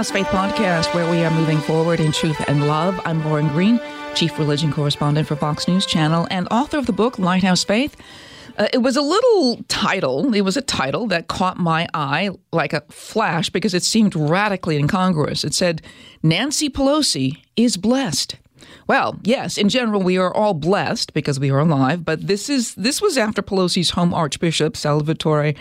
[0.00, 2.98] Lighthouse Faith Podcast, where we are moving forward in truth and love.
[3.04, 3.78] I'm Lauren Green,
[4.14, 7.98] Chief Religion Correspondent for Fox News Channel and author of the book Lighthouse Faith.
[8.56, 12.72] Uh, it was a little title, it was a title that caught my eye like
[12.72, 15.44] a flash because it seemed radically incongruous.
[15.44, 15.82] It said,
[16.22, 18.36] Nancy Pelosi is blessed.
[18.86, 22.74] Well, yes, in general, we are all blessed because we are alive, but this is
[22.74, 25.54] this was after Pelosi's home archbishop, Salvatore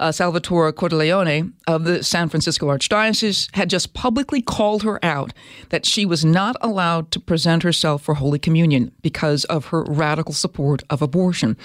[0.00, 5.32] uh, Salvatore Cordileone of the San Francisco Archdiocese had just publicly called her out
[5.70, 10.34] that she was not allowed to present herself for Holy Communion because of her radical
[10.34, 11.56] support of abortion.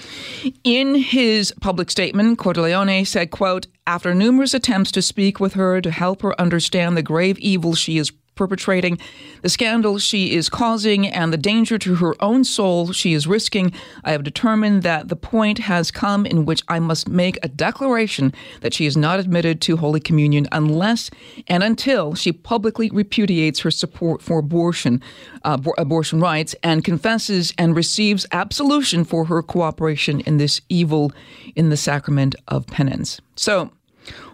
[0.64, 5.90] In his public statement, Cordileone said, quote, after numerous attempts to speak with her to
[5.90, 8.98] help her understand the grave evil she is perpetrating,
[9.42, 13.72] the scandal she is causing, and the danger to her own soul she is risking,
[14.04, 18.32] I have determined that the point has come in which I must make a declaration
[18.60, 21.10] that she is not admitted to Holy Communion unless
[21.48, 25.02] and until she publicly repudiates her support for abortion,
[25.44, 31.12] uh, abortion rights, and confesses and receives absolution for her cooperation in this evil
[31.54, 33.20] in the sacrament of penance.
[33.36, 33.70] So,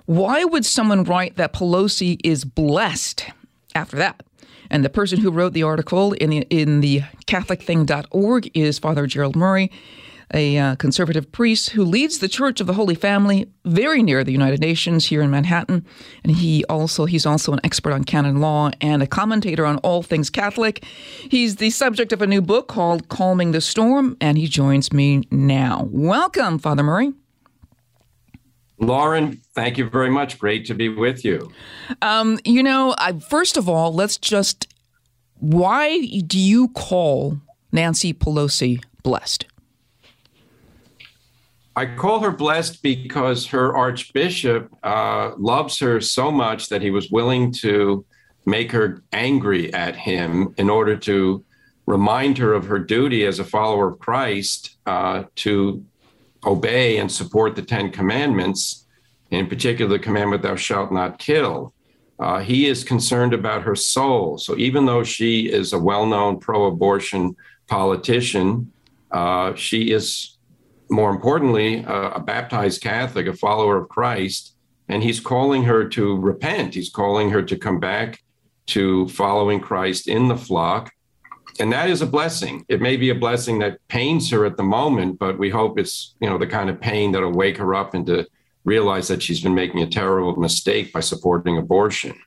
[0.07, 3.27] why would someone write that Pelosi is blessed?
[3.75, 4.23] After that.
[4.71, 9.35] And the person who wrote the article in the, in the CatholicThing.org is Father Gerald
[9.35, 9.71] Murray,
[10.33, 14.31] a uh, conservative priest who leads the Church of the Holy Family very near the
[14.31, 15.85] United Nations here in Manhattan.
[16.23, 20.05] And he also he's also an expert on canon law and a commentator on all
[20.05, 20.85] things Catholic.
[21.29, 25.25] He's the subject of a new book called Calming the Storm, and he joins me
[25.33, 25.89] now.
[25.91, 27.13] Welcome, Father Murray.
[28.81, 30.39] Lauren, thank you very much.
[30.39, 31.53] Great to be with you.
[32.01, 34.67] Um, you know, I, first of all, let's just
[35.41, 37.41] why do you call
[37.73, 39.47] Nancy Pelosi blessed?
[41.77, 47.11] I call her blessed because her archbishop uh, loves her so much that he was
[47.11, 48.05] willing to
[48.45, 51.45] make her angry at him in order to
[51.87, 55.85] remind her of her duty as a follower of Christ uh, to
[56.45, 58.87] obey and support the Ten Commandments,
[59.31, 61.73] in particular, the commandment, Thou shalt not kill.
[62.19, 64.37] Uh, he is concerned about her soul.
[64.39, 67.35] So even though she is a well known pro abortion
[67.67, 68.73] politician,
[69.11, 70.37] uh, she is,
[70.91, 74.55] more importantly, a baptized Catholic, a follower of Christ.
[74.89, 76.75] And he's calling her to repent.
[76.75, 78.23] He's calling her to come back
[78.67, 80.93] to following Christ in the flock
[81.61, 82.65] and that is a blessing.
[82.69, 86.15] It may be a blessing that pains her at the moment, but we hope it's
[86.21, 88.27] you know the kind of pain that'll wake her up and to
[88.65, 92.19] realize that she's been making a terrible mistake by supporting abortion.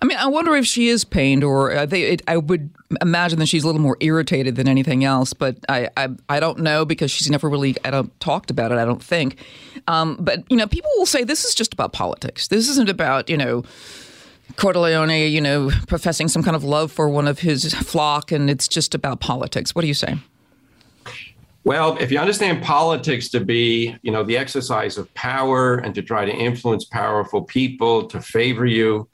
[0.00, 2.70] I mean, I wonder if she is pained, or I, it, I would
[3.02, 5.32] imagine that she's a little more irritated than anything else.
[5.32, 8.78] But I, I, I don't know because she's never really I don't, talked about it.
[8.78, 9.44] I don't think.
[9.88, 12.46] Um, but you know, people will say this is just about politics.
[12.46, 13.64] This isn't about you know
[14.54, 18.66] Cordileone, you know, professing some kind of love for one of his flock, and it's
[18.66, 19.74] just about politics.
[19.74, 20.16] What do you say?
[21.64, 26.02] Well, if you understand politics to be, you know, the exercise of power and to
[26.02, 29.06] try to influence powerful people to favor you,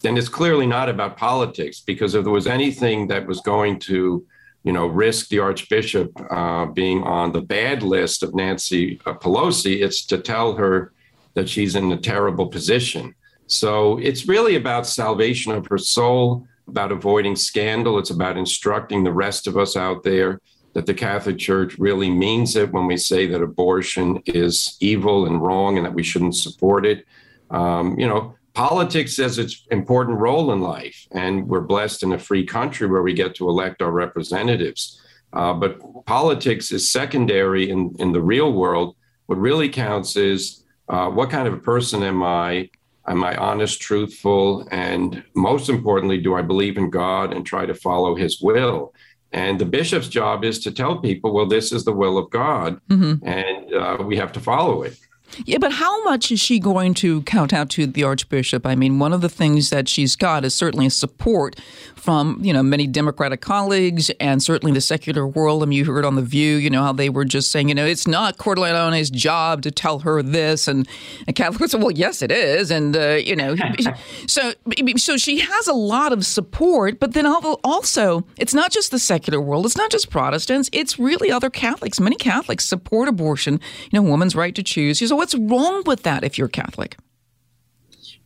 [0.00, 1.80] then it's clearly not about politics.
[1.80, 4.24] Because if there was anything that was going to,
[4.62, 9.82] you know, risk the Archbishop uh, being on the bad list of Nancy uh, Pelosi,
[9.82, 10.92] it's to tell her
[11.34, 13.14] that she's in a terrible position.
[13.48, 17.98] So it's really about salvation of her soul, about avoiding scandal.
[17.98, 20.40] It's about instructing the rest of us out there
[20.74, 25.42] that the Catholic Church really means it when we say that abortion is evil and
[25.42, 27.06] wrong and that we shouldn't support it.
[27.50, 32.18] Um, you know, politics has its important role in life, and we're blessed in a
[32.18, 35.00] free country where we get to elect our representatives.
[35.32, 38.94] Uh, but politics is secondary in, in the real world.
[39.26, 42.70] What really counts is uh, what kind of a person am I?
[43.08, 44.68] Am I honest, truthful?
[44.70, 48.92] And most importantly, do I believe in God and try to follow his will?
[49.32, 52.80] And the bishop's job is to tell people, well, this is the will of God,
[52.88, 53.26] mm-hmm.
[53.26, 54.98] and uh, we have to follow it.
[55.44, 58.66] Yeah, but how much is she going to count out to the Archbishop?
[58.66, 61.60] I mean, one of the things that she's got is certainly support
[62.08, 65.62] from, you know, many Democratic colleagues and certainly the secular world.
[65.62, 67.74] I mean, you heard on The View, you know, how they were just saying, you
[67.74, 70.66] know, it's not Cordileone's job to tell her this.
[70.68, 70.88] And,
[71.26, 72.70] and Catholics said, well, yes, it is.
[72.70, 73.56] And, uh, you know,
[74.26, 74.54] so,
[74.96, 79.38] so she has a lot of support, but then also, it's not just the secular
[79.38, 82.00] world, it's not just Protestants, it's really other Catholics.
[82.00, 83.60] Many Catholics support abortion,
[83.92, 85.06] you know, woman's right to choose.
[85.06, 86.96] So what's wrong with that if you're Catholic?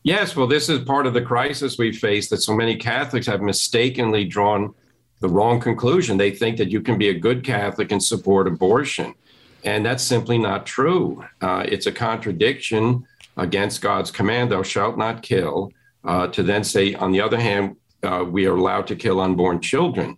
[0.03, 3.41] Yes, well, this is part of the crisis we face that so many Catholics have
[3.41, 4.75] mistakenly drawn
[5.21, 6.17] the wrong conclusion.
[6.17, 9.15] They think that you can be a good Catholic and support abortion.
[9.63, 11.23] And that's simply not true.
[11.41, 13.07] Uh, it's a contradiction
[13.37, 15.71] against God's command, thou shalt not kill,
[16.03, 19.61] uh, to then say, on the other hand, uh, we are allowed to kill unborn
[19.61, 20.17] children.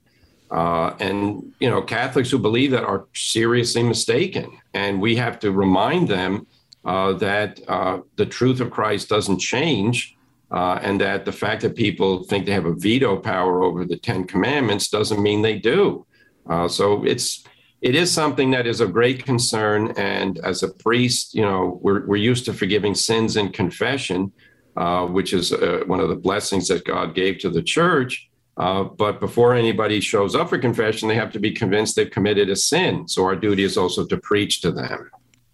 [0.49, 4.57] Uh, and, you know, Catholics who believe that are seriously mistaken.
[4.73, 6.47] And we have to remind them
[6.85, 10.15] uh, that uh, the truth of Christ doesn't change.
[10.51, 13.97] Uh, and that the fact that people think they have a veto power over the
[13.97, 16.05] Ten Commandments doesn't mean they do.
[16.47, 17.43] Uh, so it's
[17.81, 19.91] it is something that is of great concern.
[19.97, 24.31] And as a priest, you know, we're we're used to forgiving sins in confession,
[24.77, 28.29] uh, which is uh, one of the blessings that God gave to the church.
[28.57, 32.49] Uh, but before anybody shows up for confession, they have to be convinced they've committed
[32.49, 33.07] a sin.
[33.07, 35.09] So our duty is also to preach to them.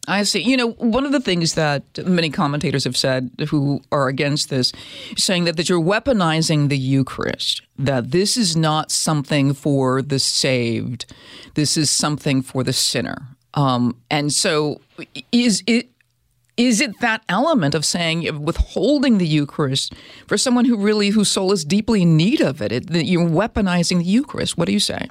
[0.07, 0.41] I see.
[0.41, 4.71] You know, one of the things that many commentators have said who are against this,
[5.15, 11.05] saying that, that you're weaponizing the Eucharist, that this is not something for the saved,
[11.53, 13.27] this is something for the sinner.
[13.53, 14.81] Um, and so,
[15.31, 15.89] is it
[16.57, 19.93] is it that element of saying withholding the Eucharist
[20.27, 23.27] for someone who really whose soul is deeply in need of it, it that you're
[23.27, 24.57] weaponizing the Eucharist?
[24.57, 25.09] What do you say?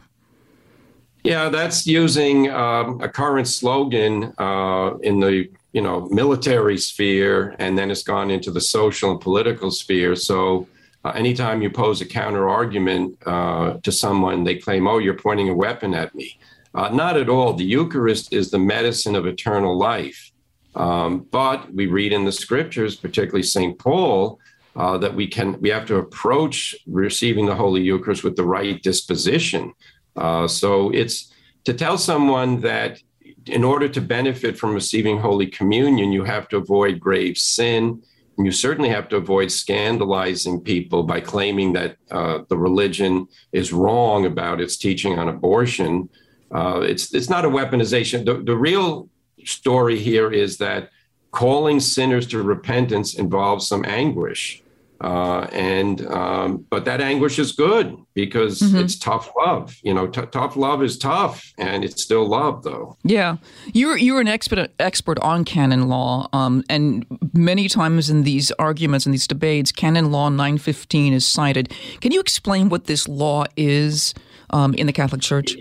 [1.22, 7.76] Yeah, that's using um, a current slogan uh, in the you know military sphere, and
[7.76, 10.16] then it's gone into the social and political sphere.
[10.16, 10.66] So
[11.04, 15.50] uh, anytime you pose a counter argument uh, to someone, they claim, "Oh, you're pointing
[15.50, 16.38] a weapon at me."
[16.74, 17.52] Uh, not at all.
[17.52, 20.30] The Eucharist is the medicine of eternal life.
[20.76, 23.76] Um, but we read in the scriptures, particularly St.
[23.76, 24.38] Paul,
[24.76, 28.80] uh, that we can we have to approach receiving the Holy Eucharist with the right
[28.82, 29.74] disposition.
[30.16, 31.32] Uh, so it's
[31.64, 33.00] to tell someone that
[33.46, 38.02] in order to benefit from receiving Holy Communion, you have to avoid grave sin.
[38.36, 43.72] And you certainly have to avoid scandalizing people by claiming that uh, the religion is
[43.72, 46.08] wrong about its teaching on abortion.
[46.50, 48.24] Uh, it's it's not a weaponization.
[48.24, 49.08] The, the real
[49.44, 50.90] story here is that
[51.32, 54.62] calling sinners to repentance involves some anguish.
[55.00, 58.76] Uh, and um, but that anguish is good because mm-hmm.
[58.76, 59.74] it's tough love.
[59.82, 62.98] You know, t- tough love is tough, and it's still love, though.
[63.02, 63.38] Yeah,
[63.72, 69.06] you're you're an expert expert on canon law, um, and many times in these arguments
[69.06, 71.72] and these debates, canon law nine fifteen is cited.
[72.02, 74.12] Can you explain what this law is
[74.50, 75.56] um, in the Catholic Church?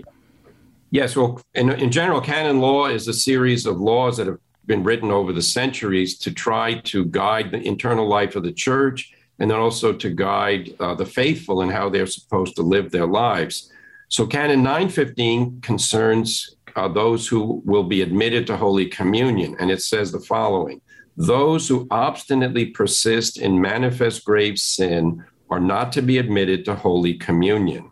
[0.90, 4.82] Yes, well, in, in general, canon law is a series of laws that have been
[4.82, 9.50] written over the centuries to try to guide the internal life of the church and
[9.50, 13.72] then also to guide uh, the faithful in how they're supposed to live their lives.
[14.08, 19.82] So, Canon 915 concerns uh, those who will be admitted to Holy Communion, and it
[19.82, 20.80] says the following
[21.16, 27.14] Those who obstinately persist in manifest grave sin are not to be admitted to Holy
[27.14, 27.90] Communion.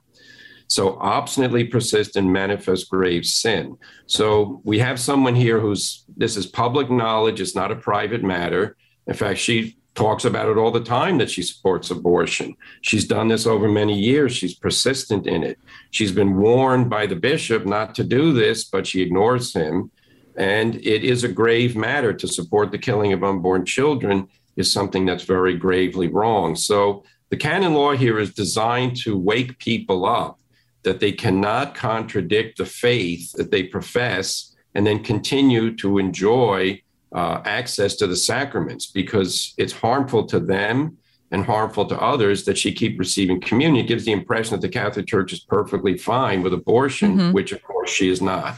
[0.67, 3.79] So, obstinately persist in manifest grave sin.
[4.07, 8.77] So, we have someone here who's this is public knowledge, it's not a private matter.
[9.07, 12.57] In fact, she talks about it all the time that she supports abortion.
[12.83, 14.33] She's done this over many years.
[14.33, 15.59] She's persistent in it.
[15.91, 19.91] She's been warned by the bishop not to do this, but she ignores him.
[20.37, 25.05] And it is a grave matter to support the killing of unborn children is something
[25.05, 26.55] that's very gravely wrong.
[26.55, 30.39] So the canon law here is designed to wake people up
[30.85, 36.81] that they cannot contradict the faith that they profess and then continue to enjoy
[37.13, 40.97] uh, access to the sacraments because it's harmful to them
[41.31, 43.85] and harmful to others that she keep receiving communion.
[43.85, 47.33] It gives the impression that the Catholic Church is perfectly fine with abortion, mm-hmm.
[47.33, 48.57] which of course she is not.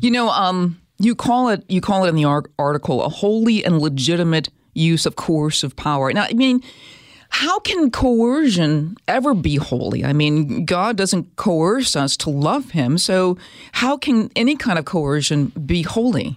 [0.00, 2.24] You know, um, you call it you call it in the
[2.58, 6.12] article a holy and legitimate use of coercive power.
[6.12, 6.62] Now, I mean.
[7.34, 10.04] How can coercion ever be holy?
[10.04, 13.38] I mean, God doesn't coerce us to love Him, so
[13.72, 16.36] how can any kind of coercion be holy?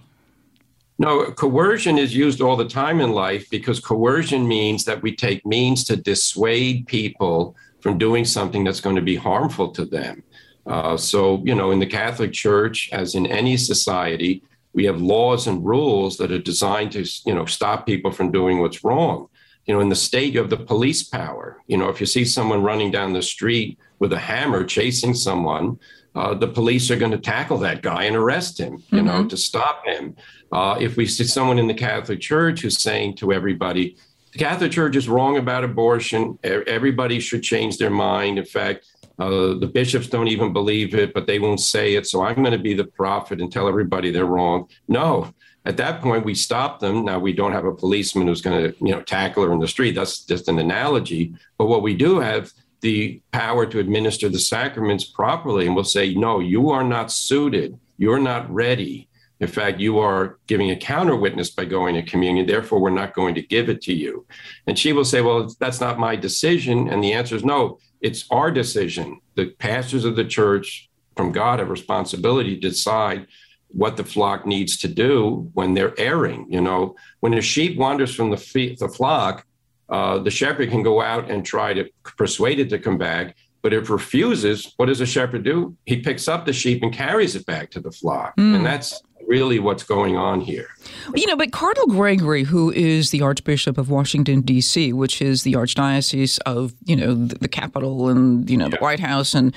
[0.98, 5.44] No, coercion is used all the time in life because coercion means that we take
[5.44, 10.22] means to dissuade people from doing something that's going to be harmful to them.
[10.66, 15.46] Uh, so, you know, in the Catholic Church, as in any society, we have laws
[15.46, 19.28] and rules that are designed to, you know, stop people from doing what's wrong.
[19.66, 21.58] You know, in the state, you have the police power.
[21.66, 25.78] You know, if you see someone running down the street with a hammer chasing someone,
[26.16, 29.06] uh, the police are going to tackle that guy and arrest him, you mm-hmm.
[29.06, 30.16] know, to stop him.
[30.50, 33.96] Uh, if we see someone in the Catholic Church who's saying to everybody,
[34.32, 38.38] the Catholic Church is wrong about abortion, everybody should change their mind.
[38.38, 38.86] In fact,
[39.18, 42.06] uh, the bishops don't even believe it, but they won't say it.
[42.06, 44.68] So I'm going to be the prophet and tell everybody they're wrong.
[44.88, 45.34] No,
[45.66, 47.04] at that point we stop them.
[47.04, 49.68] Now we don't have a policeman who's going to you know tackle her in the
[49.68, 49.94] street.
[49.94, 51.34] That's just an analogy.
[51.58, 52.52] But what we do have
[52.86, 57.76] the power to administer the sacraments properly, and we'll say, no, you are not suited.
[57.98, 59.08] You're not ready.
[59.40, 62.46] In fact, you are giving a counter witness by going to communion.
[62.46, 64.24] Therefore, we're not going to give it to you.
[64.68, 66.88] And she will say, Well, that's not my decision.
[66.88, 69.20] And the answer is no, it's our decision.
[69.34, 73.26] The pastors of the church from God have responsibility to decide
[73.68, 76.46] what the flock needs to do when they're erring.
[76.48, 79.44] You know, when a sheep wanders from the, fe- the flock,
[79.88, 83.36] uh, the shepherd can go out and try to persuade it to come back.
[83.62, 85.76] But if it refuses, what does a shepherd do?
[85.86, 88.36] He picks up the sheep and carries it back to the flock.
[88.36, 88.56] Mm.
[88.56, 90.68] And that's really what's going on here.
[91.14, 95.54] You know, but Cardinal Gregory, who is the Archbishop of Washington D.C., which is the
[95.54, 99.54] archdiocese of you know the, the capital and you know the White House and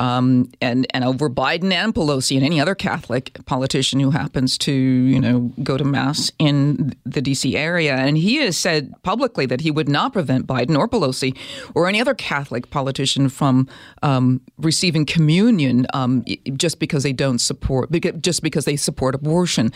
[0.00, 4.72] um, and and over Biden and Pelosi and any other Catholic politician who happens to
[4.72, 7.56] you know go to mass in the D.C.
[7.56, 11.36] area, and he has said publicly that he would not prevent Biden or Pelosi
[11.74, 13.68] or any other Catholic politician from
[14.02, 16.24] um, receiving communion um,
[16.56, 17.90] just because they don't support
[18.20, 19.70] just because they support abortion.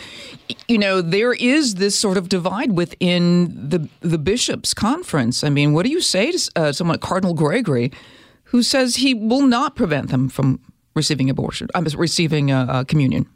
[0.69, 5.45] You know, there is this sort of divide within the the bishops' conference.
[5.45, 7.93] I mean, what do you say to uh, someone, Cardinal Gregory?
[8.45, 10.61] Who says he will not prevent them from
[10.95, 13.27] receiving abortion, I'm uh, receiving a, a communion.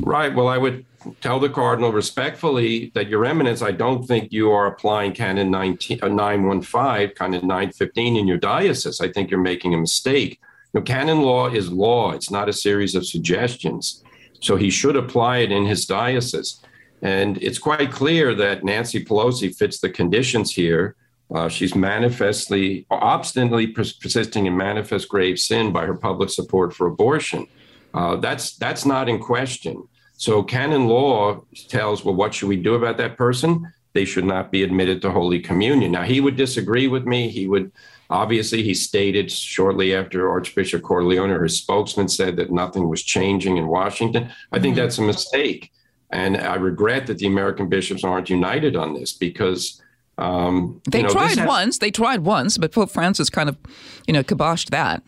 [0.00, 0.34] Right.
[0.34, 0.84] Well, I would
[1.20, 6.00] tell the cardinal respectfully that Your Eminence, I don't think you are applying Canon 19,
[6.02, 9.00] uh, 915, Canon 915 in your diocese.
[9.00, 10.40] I think you're making a mistake.
[10.84, 12.12] Canon law is law.
[12.12, 14.02] It's not a series of suggestions.
[14.40, 16.60] So he should apply it in his diocese.
[17.02, 20.96] And it's quite clear that Nancy Pelosi fits the conditions here.
[21.34, 27.46] Uh, she's manifestly, obstinately persisting in manifest grave sin by her public support for abortion.
[27.92, 29.88] Uh, that's that's not in question.
[30.16, 33.72] So canon law tells, well, what should we do about that person?
[33.94, 35.90] They should not be admitted to Holy Communion.
[35.90, 37.28] Now he would disagree with me.
[37.28, 37.72] He would
[38.10, 43.66] obviously he stated shortly after Archbishop Cordileone, her spokesman, said that nothing was changing in
[43.66, 44.30] Washington.
[44.52, 44.84] I think mm-hmm.
[44.84, 45.72] that's a mistake,
[46.10, 49.80] and I regret that the American bishops aren't united on this because
[50.18, 51.78] um, they you know, tried once.
[51.78, 53.56] They tried once, but Pope Francis kind of,
[54.06, 55.02] you know, kiboshed that.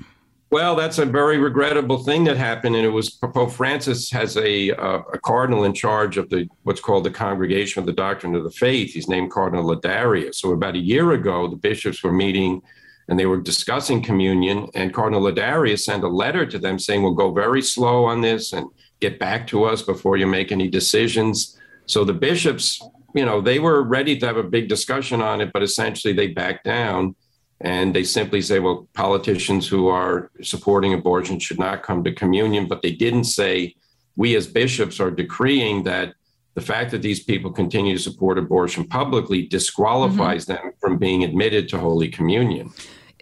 [0.51, 4.71] Well, that's a very regrettable thing that happened, and it was Pope Francis has a,
[4.71, 8.45] uh, a cardinal in charge of the what's called the Congregation of the Doctrine of
[8.45, 8.93] the Faith.
[8.93, 10.37] He's named Cardinal Ladarius.
[10.37, 12.63] So about a year ago, the bishops were meeting,
[13.09, 17.15] and they were discussing communion, and Cardinal Ladarius sent a letter to them saying, "We'll
[17.15, 18.69] go very slow on this and
[19.01, 22.81] get back to us before you make any decisions." So the bishops
[23.17, 26.29] you know, they were ready to have a big discussion on it, but essentially they
[26.29, 27.17] backed down
[27.63, 32.69] and they simply say, well, politicians who are supporting abortion should not come to communion.
[32.69, 33.75] But they didn't say,
[34.17, 36.15] we as bishops are decreeing that
[36.55, 40.65] the fact that these people continue to support abortion publicly disqualifies mm-hmm.
[40.65, 42.71] them from being admitted to Holy Communion.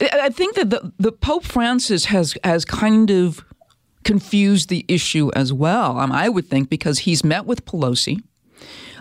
[0.01, 3.45] I think that the, the Pope Francis has has kind of
[4.03, 5.99] confused the issue as well.
[5.99, 8.21] Um, I would think because he's met with Pelosi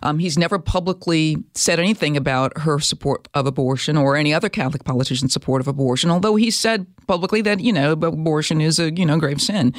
[0.04, 4.84] um, he's never publicly said anything about her support of abortion or any other Catholic
[4.84, 9.06] politician's support of abortion, although he said publicly that you know abortion is a you
[9.06, 9.74] know grave sin.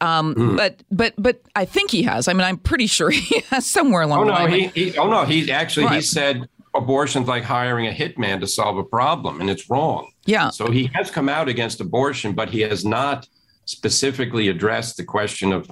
[0.00, 0.56] Um, mm.
[0.56, 2.28] But but but I think he has.
[2.28, 4.70] I mean, I'm pretty sure he has somewhere along oh, the no, line.
[4.70, 5.96] He, he, oh no, he actually right.
[5.96, 10.10] he said abortion's like hiring a hitman to solve a problem, and it's wrong.
[10.24, 10.48] Yeah.
[10.48, 13.28] So he has come out against abortion, but he has not
[13.66, 15.70] specifically addressed the question of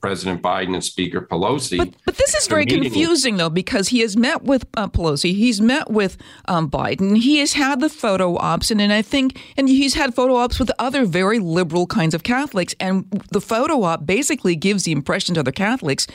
[0.00, 1.78] President Biden and Speaker Pelosi.
[1.78, 5.60] But, but this is very confusing, though, because he has met with uh, Pelosi, he's
[5.60, 6.16] met with
[6.46, 10.14] um, Biden, he has had the photo ops, and, and I think, and he's had
[10.14, 14.84] photo ops with other very liberal kinds of Catholics, and the photo op basically gives
[14.84, 16.06] the impression to other Catholics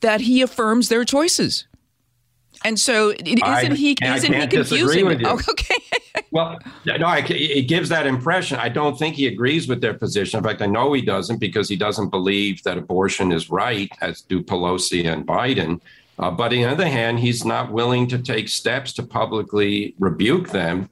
[0.00, 1.66] that he affirms their choices.
[2.64, 3.96] And so, isn't I, he?
[4.02, 5.26] Isn't he confusing?
[5.26, 5.76] Oh, okay.
[6.30, 8.58] well, no, I, it gives that impression.
[8.58, 10.38] I don't think he agrees with their position.
[10.38, 14.22] In fact, I know he doesn't because he doesn't believe that abortion is right, as
[14.22, 15.80] do Pelosi and Biden.
[16.18, 20.50] Uh, but on the other hand, he's not willing to take steps to publicly rebuke
[20.50, 20.88] them.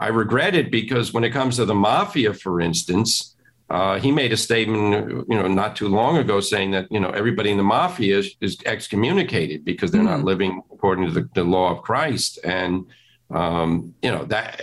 [0.00, 3.33] I regret it because when it comes to the mafia, for instance,
[3.70, 7.10] uh, he made a statement, you know, not too long ago, saying that you know
[7.10, 10.10] everybody in the mafia is, is excommunicated because they're mm-hmm.
[10.10, 12.86] not living according to the, the law of Christ, and
[13.30, 14.62] um, you know that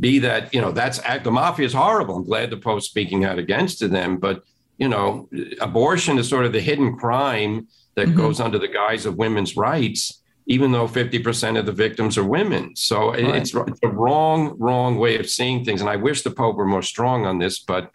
[0.00, 2.16] be that you know that's the mafia is horrible.
[2.16, 4.42] I'm glad the Pope's speaking out against them, but
[4.78, 5.28] you know,
[5.60, 8.16] abortion is sort of the hidden crime that mm-hmm.
[8.16, 12.76] goes under the guise of women's rights, even though 50% of the victims are women.
[12.76, 13.36] So right.
[13.36, 15.80] it's, it's a wrong, wrong way of seeing things.
[15.80, 17.90] And I wish the Pope were more strong on this, but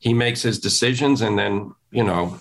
[0.00, 2.38] he makes his decisions and then, you know,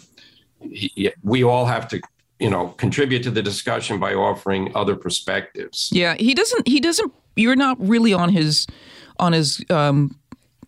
[0.61, 2.01] he, we all have to
[2.39, 7.13] you know contribute to the discussion by offering other perspectives yeah he doesn't he doesn't
[7.35, 8.67] you're not really on his
[9.19, 10.17] on his um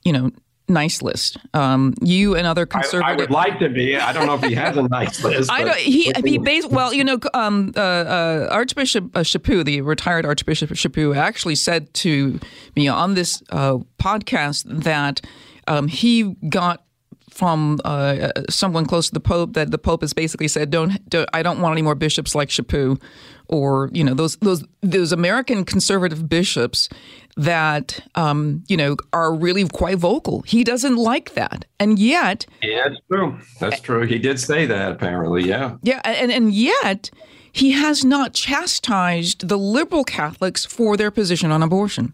[0.03, 0.31] you know
[0.71, 1.37] nice list.
[1.53, 3.03] Um, you and other conservative.
[3.03, 3.97] I, I, would like to be.
[3.97, 5.51] I don't know if he has a nice list.
[5.51, 5.77] I don't.
[5.77, 10.69] he he bas- well, you know, um, uh, uh, Archbishop uh, Chaput, the retired Archbishop
[10.71, 12.39] Chaput, actually said to
[12.75, 15.21] me on this uh, podcast that
[15.67, 16.83] um, he got
[17.31, 21.29] from uh, someone close to the Pope that the Pope has basically said, "Don't, don't
[21.33, 23.01] I don't want any more bishops like Chaput,
[23.47, 26.89] or you know those those those American conservative bishops
[27.37, 30.41] that um, you know are really quite vocal.
[30.41, 33.39] He doesn't like that, and yet, yeah, that's true.
[33.59, 34.05] That's true.
[34.05, 35.43] He did say that apparently.
[35.43, 37.09] Yeah, yeah, and and yet
[37.51, 42.13] he has not chastised the liberal Catholics for their position on abortion.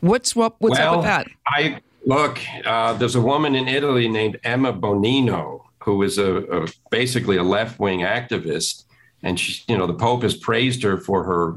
[0.00, 0.56] What's what?
[0.60, 1.26] What's well, up with that?
[1.46, 2.38] I look.
[2.64, 7.42] Uh, there's a woman in Italy named Emma Bonino who is a, a basically a
[7.42, 8.84] left wing activist,
[9.22, 11.56] and she, you know, the Pope has praised her for her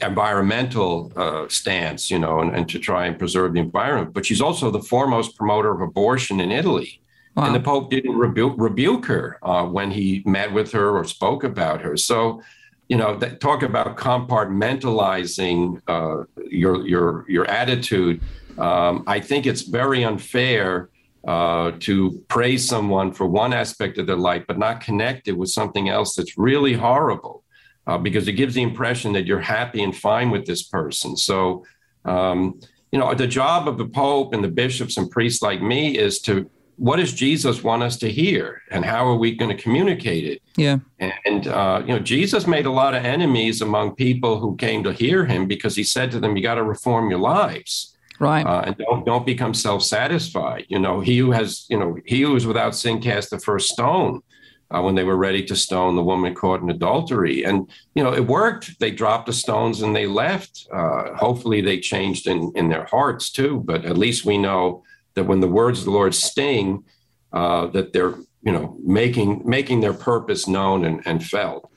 [0.00, 4.12] environmental uh, stance, you know, and, and, to try and preserve the environment.
[4.12, 7.00] But she's also the foremost promoter of abortion in Italy.
[7.36, 7.46] Wow.
[7.46, 11.44] And the Pope didn't rebu- rebuke her uh, when he met with her or spoke
[11.44, 11.96] about her.
[11.96, 12.42] So,
[12.88, 18.20] you know, that, talk about compartmentalizing uh, your your your attitude.
[18.58, 20.90] Um, I think it's very unfair
[21.26, 25.48] uh, to praise someone for one aspect of their life, but not connect it with
[25.50, 27.42] something else that's really horrible
[27.86, 31.16] uh, because it gives the impression that you're happy and fine with this person.
[31.16, 31.64] So,
[32.04, 32.60] um,
[32.92, 36.20] you know, the job of the Pope and the bishops and priests like me is
[36.22, 40.24] to what does Jesus want us to hear, and how are we going to communicate
[40.24, 40.42] it?
[40.56, 40.78] Yeah,
[41.24, 44.92] and uh, you know, Jesus made a lot of enemies among people who came to
[44.92, 48.46] hear him because he said to them, "You got to reform your lives." Right.
[48.46, 50.66] Uh, and don't, don't become self-satisfied.
[50.68, 53.70] You know, he who has, you know, he who is without sin cast the first
[53.70, 54.22] stone
[54.70, 57.44] uh, when they were ready to stone the woman caught in adultery.
[57.44, 58.78] And, you know, it worked.
[58.78, 60.66] They dropped the stones and they left.
[60.72, 63.62] Uh, hopefully they changed in, in their hearts too.
[63.64, 66.84] But at least we know that when the words of the Lord sting,
[67.32, 71.70] uh, that they're, you know, making making their purpose known and, and felt.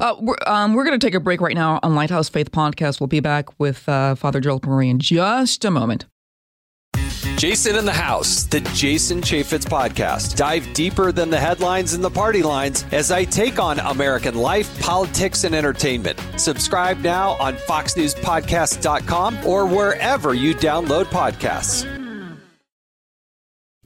[0.00, 3.00] Uh, we're, um, we're going to take a break right now on Lighthouse Faith Podcast.
[3.00, 6.06] We'll be back with uh, Father Gerald Murray in just a moment.
[7.36, 10.36] Jason in the House, the Jason Chaffetz podcast.
[10.36, 14.80] Dive deeper than the headlines and the party lines as I take on American life,
[14.80, 16.18] politics, and entertainment.
[16.38, 21.95] Subscribe now on FoxNewsPodcast.com or wherever you download podcasts.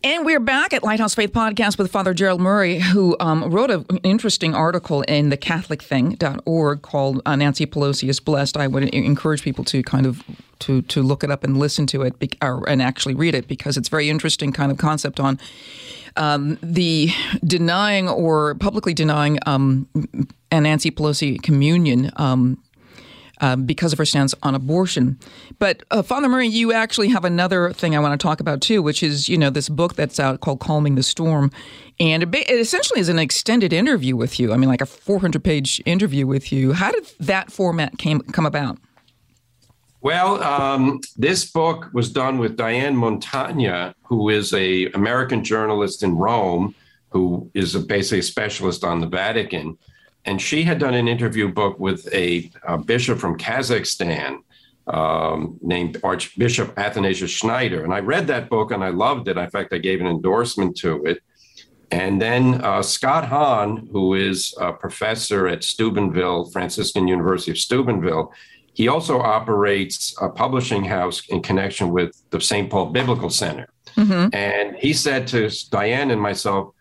[0.02, 3.84] And we're back at Lighthouse Faith Podcast with Father Gerald Murray, who um, wrote an
[3.98, 8.56] interesting article in the CatholicThing.org called uh, Nancy Pelosi is Blessed.
[8.56, 10.22] I would encourage people to kind of
[10.60, 13.46] to, to look it up and listen to it be, or, and actually read it
[13.46, 15.38] because it's very interesting kind of concept on
[16.16, 17.10] um, the
[17.44, 19.86] denying or publicly denying um,
[20.50, 22.56] Nancy Pelosi communion um,
[23.40, 25.18] um, because of her stance on abortion.
[25.58, 28.82] But uh, Father Murray, you actually have another thing I want to talk about too,
[28.82, 31.50] which is you know this book that's out called "Calming the Storm,"
[31.98, 34.52] and it, it essentially is an extended interview with you.
[34.52, 36.72] I mean, like a 400 page interview with you.
[36.72, 38.78] How did that format came come about?
[40.02, 46.16] Well, um, this book was done with Diane Montagna, who is a American journalist in
[46.16, 46.74] Rome,
[47.10, 49.76] who is a, basically a specialist on the Vatican
[50.24, 54.38] and she had done an interview book with a, a bishop from Kazakhstan
[54.86, 57.84] um, named Archbishop Athanasius Schneider.
[57.84, 59.36] And I read that book and I loved it.
[59.36, 61.22] In fact, I gave an endorsement to it.
[61.92, 68.32] And then uh, Scott Hahn, who is a professor at Steubenville, Franciscan University of Steubenville,
[68.74, 72.70] he also operates a publishing house in connection with the St.
[72.70, 73.68] Paul Biblical Center.
[73.96, 74.34] Mm-hmm.
[74.34, 76.72] And he said to Diane and myself,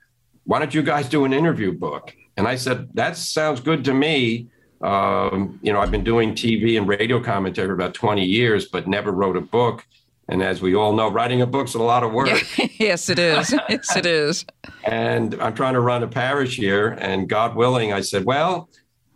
[0.46, 2.16] why don't you guys do an interview book?
[2.40, 4.48] And I said, that sounds good to me.
[4.82, 8.88] Um, you know, I've been doing TV and radio commentary for about 20 years, but
[8.88, 9.86] never wrote a book.
[10.30, 12.30] And as we all know, writing a book's a lot of work.
[12.80, 13.54] yes, it is.
[13.68, 14.46] yes, it is.
[14.86, 16.98] and I'm trying to run a parish here.
[17.02, 18.70] And God willing, I said, well,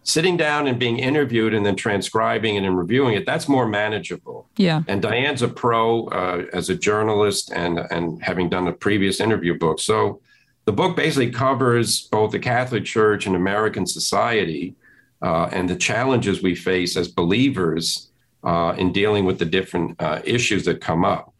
[0.04, 4.50] sitting down and being interviewed and then transcribing it and reviewing it, that's more manageable.
[4.58, 4.82] Yeah.
[4.90, 9.58] And Diane's a pro uh, as a journalist and, and having done a previous interview
[9.58, 9.80] book.
[9.80, 10.20] So
[10.66, 14.76] the book basically covers both the Catholic Church and American society
[15.22, 18.10] uh, and the challenges we face as believers
[18.44, 21.34] uh, in dealing with the different uh, issues that come up.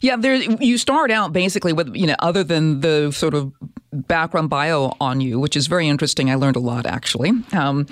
[0.00, 3.52] Yeah, there you start out basically with you know other than the sort of
[3.92, 6.30] background bio on you, which is very interesting.
[6.30, 7.32] I learned a lot actually.
[7.52, 7.86] Um,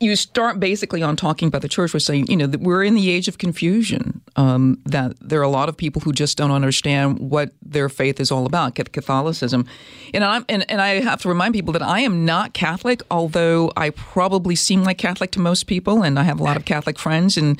[0.00, 1.94] you start basically on talking about the church.
[1.94, 4.20] We're saying, you know, that we're in the age of confusion.
[4.36, 8.20] Um, that there are a lot of people who just don't understand what their faith
[8.20, 9.66] is all about, Catholicism.
[10.12, 13.72] And I'm and, and I have to remind people that I am not Catholic, although
[13.76, 16.98] I probably seem like Catholic to most people, and I have a lot of Catholic
[16.98, 17.36] friends.
[17.36, 17.58] And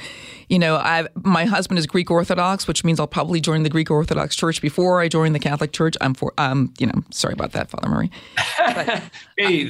[0.49, 3.91] you know, I my husband is Greek Orthodox, which means I'll probably join the Greek
[3.91, 5.95] Orthodox Church before I join the Catholic Church.
[6.01, 8.11] I'm for, um, you know, sorry about that, Father Murray.
[8.59, 9.03] But,
[9.39, 9.69] hey,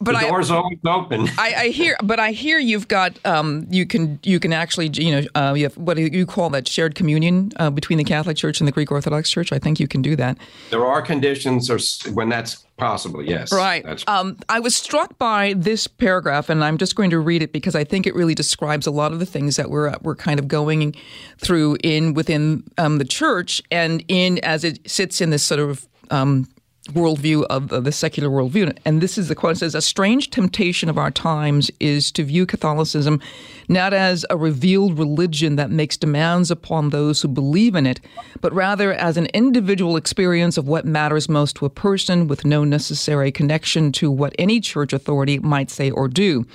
[0.00, 1.28] but the door's I, always open.
[1.38, 5.12] I, I, hear, but I hear you've got, um, you can, you can actually, you
[5.12, 8.36] know, uh, you have what do you call that shared communion uh, between the Catholic
[8.36, 9.52] Church and the Greek Orthodox Church.
[9.52, 10.38] I think you can do that.
[10.70, 11.78] There are conditions, or
[12.12, 13.22] when that's possible.
[13.22, 13.84] Yes, right.
[14.08, 17.74] Um, I was struck by this paragraph, and I'm just going to read it because
[17.74, 20.48] I think it really describes a lot of the things that we're we're kind of
[20.48, 20.94] going
[21.38, 25.88] through in within um, the church and in as it sits in this sort of
[26.10, 26.48] um,
[26.88, 28.76] worldview of, the secular worldview.
[28.84, 32.24] And this is the quote it says, A strange temptation of our times is to
[32.24, 33.20] view Catholicism
[33.68, 38.00] not as a revealed religion that makes demands upon those who believe in it,
[38.40, 42.64] but rather as an individual experience of what matters most to a person with no
[42.64, 46.46] necessary connection to what any church authority might say or do.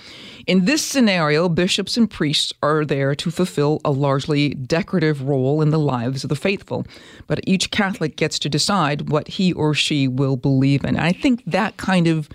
[0.48, 5.70] In this scenario, bishops and priests are there to fulfill a largely decorative role in
[5.70, 6.86] the lives of the faithful,
[7.28, 10.98] but each Catholic gets to decide what he or she will believe in.
[10.98, 12.30] I think that kind of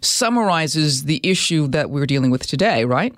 [0.00, 3.14] summarizes the issue that we're dealing with today, right?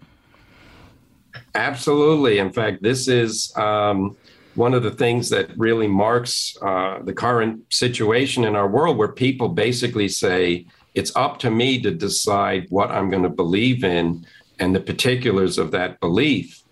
[1.55, 2.38] Absolutely.
[2.38, 4.16] In fact, this is um,
[4.55, 9.12] one of the things that really marks uh, the current situation in our world where
[9.26, 14.24] people basically say, it's up to me to decide what I'm going to believe in
[14.61, 16.62] and the particulars of that belief.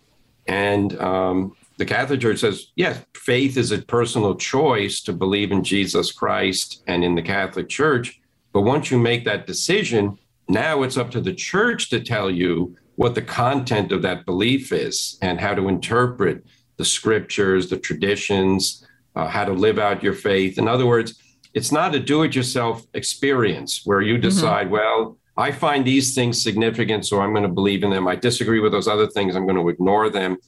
[0.46, 5.62] And um, the Catholic Church says, yes, faith is a personal choice to believe in
[5.62, 8.20] Jesus Christ and in the Catholic Church.
[8.52, 12.76] But once you make that decision, now it's up to the church to tell you
[12.96, 16.44] what the content of that belief is and how to interpret
[16.78, 20.58] the scriptures, the traditions, uh, how to live out your faith.
[20.58, 21.14] In other words,
[21.54, 24.22] it's not a do it yourself experience where you mm-hmm.
[24.22, 24.74] decide, mm-hmm.
[24.74, 28.08] well, I find these things significant, so I'm going to believe in them.
[28.08, 30.38] I disagree with those other things, I'm going to ignore them.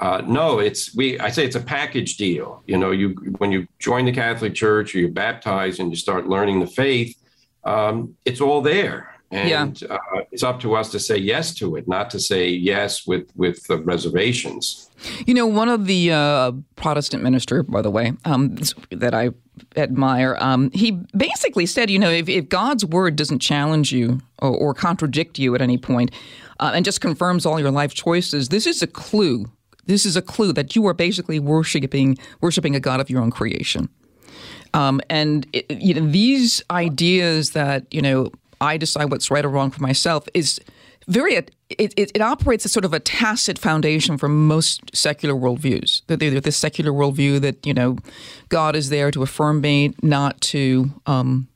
[0.00, 1.18] Uh, no, it's we.
[1.18, 2.62] I say it's a package deal.
[2.66, 6.28] You know, you when you join the Catholic Church or you're baptized and you start
[6.28, 7.16] learning the faith,
[7.64, 9.94] um, it's all there and yeah.
[9.94, 13.30] uh, it's up to us to say yes to it, not to say yes with
[13.36, 14.88] with uh, reservations.
[15.26, 18.56] You know, one of the uh, Protestant minister, by the way, um,
[18.90, 19.30] that I
[19.76, 24.50] admire, um, he basically said, you know, if, if, God's word doesn't challenge you or,
[24.50, 26.10] or contradict you at any point,
[26.58, 29.46] uh, and just confirms all your life choices, this is a clue.
[29.88, 33.30] This is a clue that you are basically worshiping worshiping a God of your own
[33.30, 33.88] creation.
[34.74, 39.48] Um, and it, you know these ideas that you know I decide what's right or
[39.48, 40.60] wrong for myself is
[41.08, 46.02] very it, it, it, operates as sort of a tacit foundation for most secular worldviews.
[46.06, 47.96] That they're this secular worldview that you know
[48.50, 51.48] God is there to affirm me, not to um,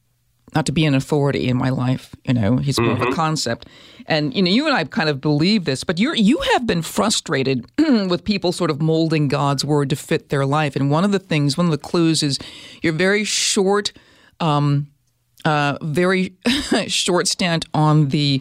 [0.54, 2.14] not to be an authority in my life.
[2.24, 3.02] You know, He's more mm-hmm.
[3.02, 3.14] of a mm-hmm.
[3.14, 3.68] concept.
[4.06, 6.82] And you know, you and I kind of believe this, but you you have been
[6.82, 10.76] frustrated with people sort of molding God's word to fit their life.
[10.76, 12.38] And one of the things, one of the clues is
[12.82, 13.92] you're very short.
[14.40, 14.88] Um,
[15.44, 16.36] uh, very
[16.86, 18.40] short stint on the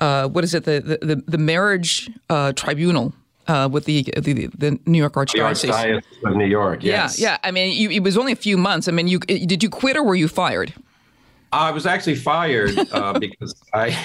[0.00, 3.12] uh, what is it the the, the marriage uh, tribunal
[3.50, 5.70] uh, with the, the, the New York Archdiocese.
[5.70, 6.84] Archdiocese of New York.
[6.84, 7.18] Yes.
[7.18, 7.38] Yeah, yeah.
[7.42, 8.86] I mean, you, it was only a few months.
[8.86, 10.72] I mean, you did you quit or were you fired?
[11.52, 13.96] I was actually fired uh, because I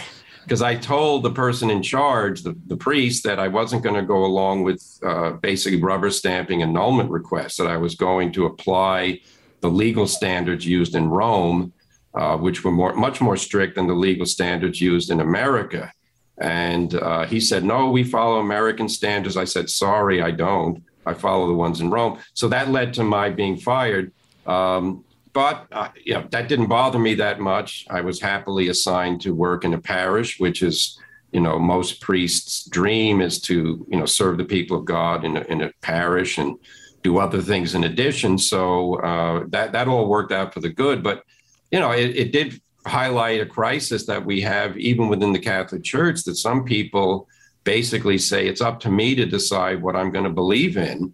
[0.43, 4.03] because I told the person in charge, the, the priest, that I wasn't going to
[4.03, 7.57] go along with uh, basically rubber stamping annulment requests.
[7.57, 9.21] That I was going to apply
[9.61, 11.73] the legal standards used in Rome
[12.15, 15.91] uh, which were more, much more strict than the legal standards used in America.
[16.37, 19.37] And uh, he said, No, we follow American standards.
[19.37, 20.83] I said, Sorry, I don't.
[21.05, 22.19] I follow the ones in Rome.
[22.33, 24.11] So that led to my being fired.
[24.45, 25.03] Um,
[25.35, 25.89] but uh,
[26.31, 27.85] that didn't bother me that much.
[27.89, 30.97] I was happily assigned to work in a parish, which is,
[31.33, 35.35] you know, most priests' dream is to, you know, serve the people of God in
[35.35, 36.57] a, in a parish and
[37.03, 38.37] do other things in addition.
[38.37, 41.03] So uh, that that all worked out for the good.
[41.03, 41.23] But
[41.69, 45.83] you know, it, it did highlight a crisis that we have even within the Catholic
[45.83, 47.27] Church that some people
[47.65, 51.13] basically say it's up to me to decide what I'm going to believe in.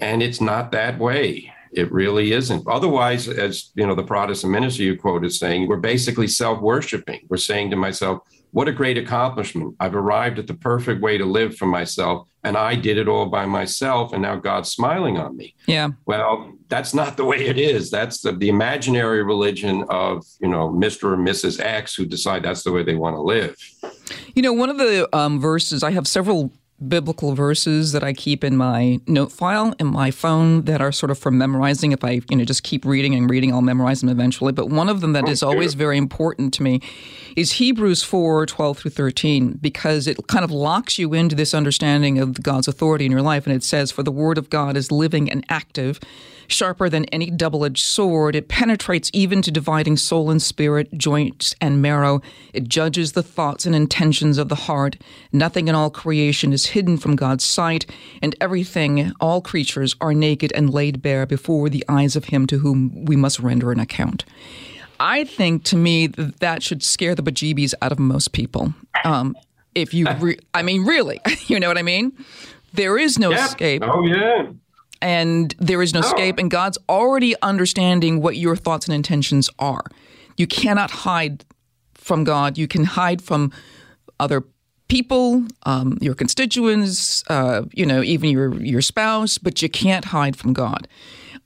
[0.00, 1.52] And it's not that way.
[1.72, 2.66] It really isn't.
[2.66, 7.20] Otherwise, as you know, the Protestant minister you quote is saying, we're basically self-worshiping.
[7.28, 9.76] We're saying to myself, what a great accomplishment.
[9.78, 13.26] I've arrived at the perfect way to live for myself, and I did it all
[13.26, 15.54] by myself, and now God's smiling on me.
[15.66, 15.90] Yeah.
[16.06, 17.90] Well, that's not the way it is.
[17.90, 21.12] That's the, the imaginary religion of, you know, Mr.
[21.12, 21.60] or Mrs.
[21.60, 23.54] X who decide that's the way they want to live.
[24.34, 26.52] You know, one of the um, verses, I have several
[26.86, 31.10] biblical verses that I keep in my note file in my phone that are sort
[31.10, 31.92] of for memorizing.
[31.92, 34.52] If I, you know, just keep reading and reading, I'll memorize them eventually.
[34.52, 36.80] But one of them that oh, is always very important to me
[37.36, 42.18] is Hebrews 4, 12 through 13, because it kind of locks you into this understanding
[42.18, 43.46] of God's authority in your life.
[43.46, 46.00] And it says, For the word of God is living and active
[46.50, 51.54] Sharper than any double edged sword, it penetrates even to dividing soul and spirit, joints
[51.60, 52.20] and marrow.
[52.52, 54.96] It judges the thoughts and intentions of the heart.
[55.32, 57.86] Nothing in all creation is hidden from God's sight,
[58.20, 62.58] and everything, all creatures, are naked and laid bare before the eyes of Him to
[62.58, 64.24] whom we must render an account.
[64.98, 68.74] I think to me that, should scare the bejeebies out of most people.
[69.04, 69.36] Um,
[69.76, 72.12] if you, re- I mean, really, you know what I mean?
[72.74, 73.82] There is no escape.
[73.84, 74.50] Oh, yeah
[75.02, 79.84] and there is no escape, and God's already understanding what your thoughts and intentions are.
[80.36, 81.44] You cannot hide
[81.94, 82.58] from God.
[82.58, 83.52] You can hide from
[84.18, 84.44] other
[84.88, 90.36] people, um, your constituents, uh, you know, even your your spouse, but you can't hide
[90.36, 90.88] from God.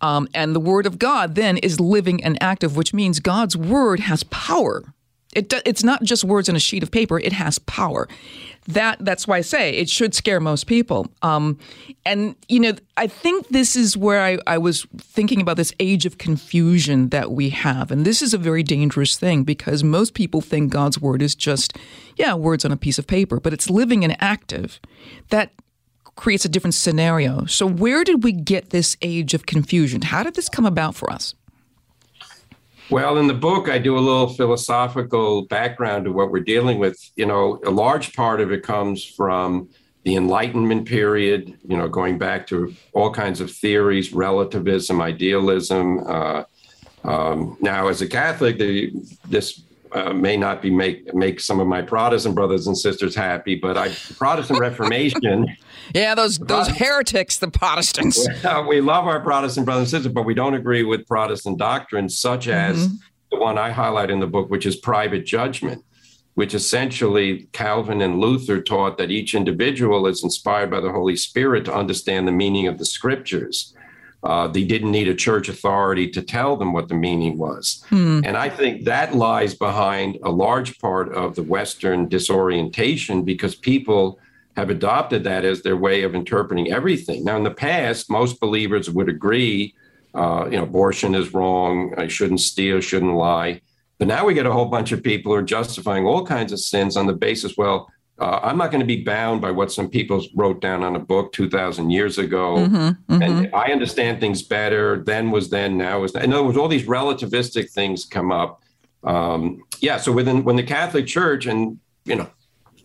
[0.00, 4.00] Um, and the Word of God then is living and active, which means God's Word
[4.00, 4.93] has power.
[5.34, 8.08] It, it's not just words on a sheet of paper; it has power
[8.66, 11.06] that that's why I say it should scare most people.
[11.22, 11.58] Um,
[12.06, 16.06] and you know, I think this is where I, I was thinking about this age
[16.06, 20.40] of confusion that we have, and this is a very dangerous thing because most people
[20.40, 21.76] think God's word is just
[22.16, 24.80] yeah words on a piece of paper, but it's living and active.
[25.30, 25.52] That
[26.16, 27.44] creates a different scenario.
[27.46, 30.02] So where did we get this age of confusion?
[30.02, 31.34] How did this come about for us?
[32.90, 36.98] Well, in the book, I do a little philosophical background to what we're dealing with.
[37.16, 39.70] You know, a large part of it comes from
[40.04, 46.06] the Enlightenment period, you know, going back to all kinds of theories, relativism, idealism.
[46.06, 46.44] Uh,
[47.04, 48.92] um, now, as a Catholic, the,
[49.28, 49.63] this
[49.94, 53.76] uh, may not be make make some of my Protestant brothers and sisters happy, but
[53.76, 55.46] I Protestant Reformation.
[55.94, 58.28] yeah, those those heretics, the Protestants.
[58.68, 62.48] we love our Protestant brothers and sisters, but we don't agree with Protestant doctrines such
[62.48, 62.96] as mm-hmm.
[63.30, 65.84] the one I highlight in the book, which is private judgment,
[66.34, 71.64] which essentially Calvin and Luther taught that each individual is inspired by the Holy Spirit
[71.66, 73.73] to understand the meaning of the Scriptures.
[74.24, 77.84] Uh, they didn't need a church authority to tell them what the meaning was.
[77.90, 78.22] Hmm.
[78.24, 84.18] And I think that lies behind a large part of the Western disorientation because people
[84.56, 87.22] have adopted that as their way of interpreting everything.
[87.22, 89.74] Now, in the past, most believers would agree,
[90.14, 93.60] uh, you know, abortion is wrong, I shouldn't steal, shouldn't lie.
[93.98, 96.60] But now we get a whole bunch of people who are justifying all kinds of
[96.60, 99.88] sins on the basis, well, uh, I'm not going to be bound by what some
[99.88, 102.56] people wrote down on a book 2,000 years ago.
[102.56, 103.22] Mm-hmm, mm-hmm.
[103.22, 105.02] And I understand things better.
[105.04, 106.14] Then was then, now is.
[106.14, 108.62] In other words, all these relativistic things come up.
[109.02, 109.96] Um, yeah.
[109.96, 112.30] So within when the Catholic Church and you know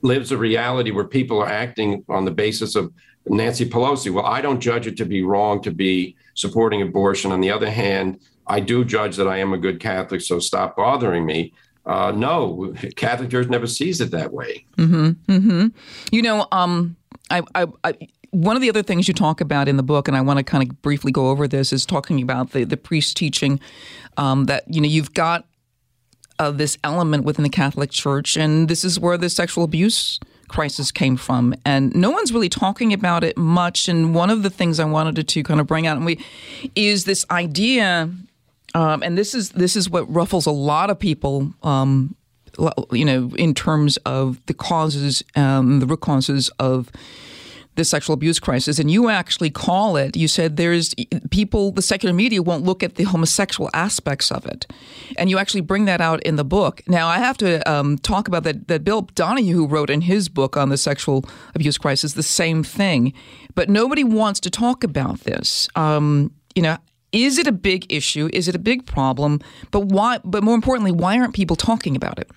[0.01, 2.91] lives a reality where people are acting on the basis of
[3.27, 4.11] Nancy Pelosi.
[4.11, 7.31] Well, I don't judge it to be wrong to be supporting abortion.
[7.31, 10.75] On the other hand, I do judge that I am a good Catholic, so stop
[10.75, 11.53] bothering me.
[11.89, 14.63] Uh, no, Catholic Church never sees it that way.
[14.77, 15.67] Mm-hmm, mm-hmm.
[16.11, 16.95] You know, um,
[17.31, 17.95] I, I, I,
[18.29, 20.43] one of the other things you talk about in the book, and I want to
[20.43, 23.59] kind of briefly go over this, is talking about the the priest teaching
[24.17, 25.47] um, that you know you've got
[26.37, 30.91] uh, this element within the Catholic Church, and this is where the sexual abuse crisis
[30.91, 33.87] came from, and no one's really talking about it much.
[33.87, 36.23] And one of the things I wanted to kind of bring out, and we,
[36.75, 38.11] is this idea
[38.73, 41.53] um, and this is this is what ruffles a lot of people.
[41.63, 42.15] Um,
[42.91, 46.91] you know, in terms of the causes, um, the root causes of
[47.75, 50.17] the sexual abuse crisis, and you actually call it.
[50.17, 50.93] You said there's
[51.31, 54.67] people, the secular media won't look at the homosexual aspects of it,
[55.17, 56.81] and you actually bring that out in the book.
[56.87, 58.67] Now, I have to um, talk about that.
[58.67, 61.23] That Bill Donohue wrote in his book on the sexual
[61.55, 63.13] abuse crisis the same thing,
[63.55, 65.69] but nobody wants to talk about this.
[65.75, 66.77] Um, you know,
[67.11, 68.29] is it a big issue?
[68.33, 69.41] Is it a big problem?
[69.71, 70.19] But why?
[70.23, 72.29] But more importantly, why aren't people talking about it?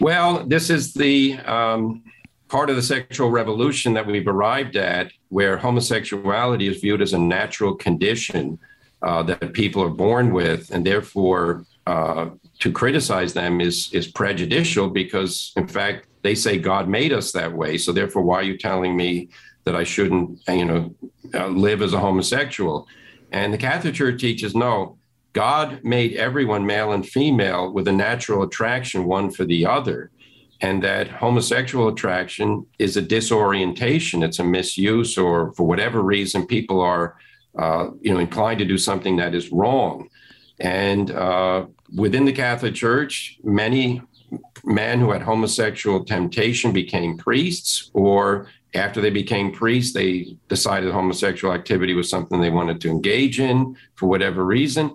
[0.00, 2.02] Well, this is the um,
[2.48, 7.18] part of the sexual revolution that we've arrived at, where homosexuality is viewed as a
[7.18, 8.58] natural condition
[9.02, 14.88] uh, that people are born with, and therefore uh, to criticize them is is prejudicial
[14.88, 17.78] because, in fact, they say God made us that way.
[17.78, 19.28] So therefore, why are you telling me
[19.64, 20.94] that I shouldn't, you know,
[21.34, 22.86] uh, live as a homosexual?
[23.32, 24.98] And the Catholic Church teaches no.
[25.32, 30.10] God made everyone male and female with a natural attraction one for the other,
[30.62, 34.22] and that homosexual attraction is a disorientation.
[34.22, 37.16] It's a misuse, or for whatever reason, people are,
[37.58, 40.08] uh, you know, inclined to do something that is wrong.
[40.58, 44.00] And uh, within the Catholic Church, many
[44.64, 51.54] men who had homosexual temptation became priests, or after they became priests, they decided homosexual
[51.54, 54.94] activity was something they wanted to engage in for whatever reason.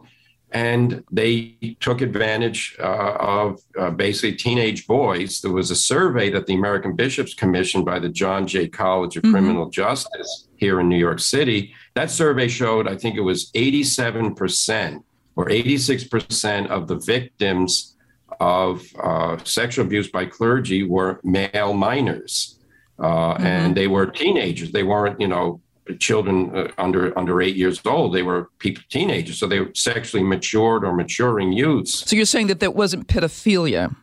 [0.53, 5.39] And they took advantage uh, of uh, basically teenage boys.
[5.39, 9.23] There was a survey that the American Bishops commissioned by the John Jay College of
[9.23, 9.31] mm-hmm.
[9.31, 11.73] Criminal Justice here in New York City.
[11.95, 15.03] That survey showed, I think it was 87%
[15.37, 17.95] or 86% of the victims
[18.41, 22.57] of uh, sexual abuse by clergy were male minors.
[22.97, 23.45] Uh, mm-hmm.
[23.45, 24.71] And they were teenagers.
[24.71, 25.61] They weren't, you know,
[25.99, 28.13] children uh, under under eight years old.
[28.13, 32.09] They were people, teenagers, so they were sexually matured or maturing youths.
[32.09, 33.95] So you're saying that there wasn't pedophilia.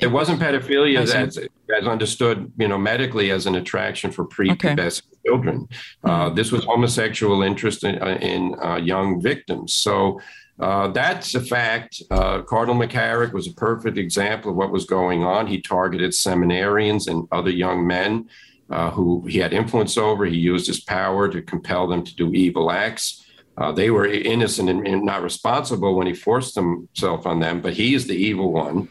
[0.00, 5.18] It wasn't pedophilia as, as understood, you know, medically as an attraction for prepubescent okay.
[5.26, 5.68] children.
[6.04, 6.36] Uh, mm-hmm.
[6.36, 9.72] this was homosexual interest in, uh, in uh, young victims.
[9.72, 10.20] So
[10.60, 12.02] uh, that's a fact.
[12.10, 15.46] Uh, Cardinal McCarrick was a perfect example of what was going on.
[15.46, 18.28] He targeted seminarians and other young men
[18.70, 20.24] uh, who he had influence over.
[20.24, 23.24] He used his power to compel them to do evil acts.
[23.56, 27.94] Uh, they were innocent and, not responsible when he forced himself on them, but he
[27.94, 28.88] is the evil one.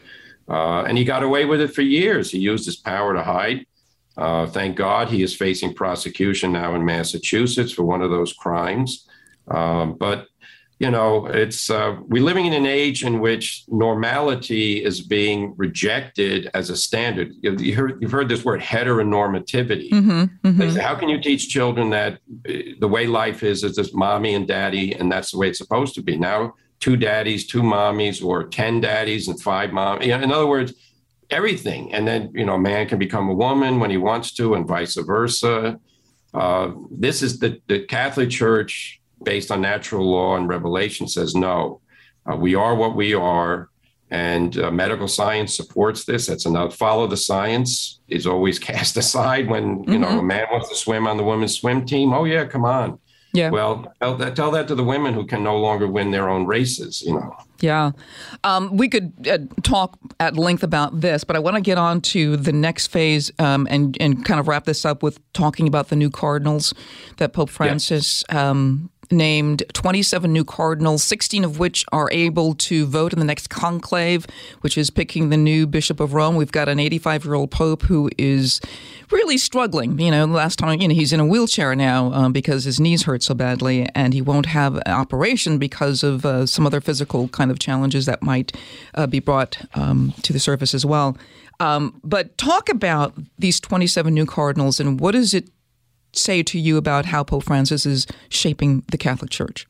[0.48, 2.30] Uh, and he got away with it for years.
[2.30, 3.66] He used his power to hide.
[4.16, 9.06] Uh, thank God he is facing prosecution now in Massachusetts for one of those crimes.
[9.48, 10.26] Um, but
[10.78, 16.48] you know, it's uh, we're living in an age in which normality is being rejected
[16.54, 17.32] as a standard.
[17.42, 19.90] You heard, you've heard this word heteronormativity.
[19.90, 20.76] Mm-hmm, mm-hmm.
[20.78, 24.46] How can you teach children that uh, the way life is is this mommy and
[24.46, 26.16] daddy, and that's the way it's supposed to be?
[26.16, 30.06] Now, two daddies, two mommies, or ten daddies and five moms.
[30.06, 30.74] In other words,
[31.28, 31.92] everything.
[31.92, 34.64] And then you know, a man can become a woman when he wants to, and
[34.64, 35.80] vice versa.
[36.32, 41.80] Uh, this is the the Catholic Church based on natural law and revelation says no.
[42.30, 43.68] Uh, we are what we are,
[44.10, 46.26] and uh, medical science supports this.
[46.26, 46.76] That's enough.
[46.76, 50.00] Follow the science is always cast aside when you mm-hmm.
[50.00, 52.12] know a man wants to swim on the women's swim team.
[52.12, 52.98] Oh yeah, come on.
[53.34, 53.50] Yeah.
[53.50, 56.46] Well, tell that, tell that to the women who can no longer win their own
[56.46, 57.02] races.
[57.02, 57.36] You know.
[57.60, 57.92] Yeah.
[58.44, 62.00] Um, we could uh, talk at length about this, but I want to get on
[62.02, 65.88] to the next phase um, and, and kind of wrap this up with talking about
[65.88, 66.72] the new cardinals
[67.16, 73.12] that Pope Francis um, named 27 new cardinals, 16 of which are able to vote
[73.12, 74.26] in the next conclave,
[74.60, 76.36] which is picking the new Bishop of Rome.
[76.36, 78.60] We've got an 85 year old Pope who is
[79.10, 79.98] really struggling.
[79.98, 83.04] You know, last time, you know, he's in a wheelchair now um, because his knees
[83.04, 87.28] hurt so badly, and he won't have an operation because of uh, some other physical
[87.28, 88.56] kind of challenges that might
[88.94, 91.16] uh, be brought um, to the surface as well.
[91.60, 95.48] Um, but talk about these 27 new cardinals and what is it
[96.18, 99.66] say to you about how Pope Francis is shaping the Catholic Church?